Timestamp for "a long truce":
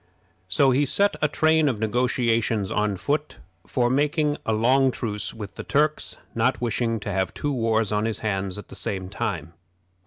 4.47-5.31